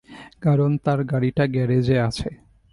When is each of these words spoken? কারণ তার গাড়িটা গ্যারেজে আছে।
কারণ 0.41 0.71
তার 0.77 0.99
গাড়িটা 1.03 1.43
গ্যারেজে 1.47 1.97
আছে। 1.99 2.29